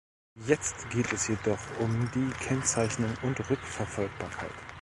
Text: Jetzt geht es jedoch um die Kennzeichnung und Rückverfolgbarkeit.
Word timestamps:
Jetzt 0.47 0.89
geht 0.89 1.13
es 1.13 1.27
jedoch 1.27 1.59
um 1.79 2.09
die 2.15 2.31
Kennzeichnung 2.43 3.13
und 3.21 3.39
Rückverfolgbarkeit. 3.51 4.49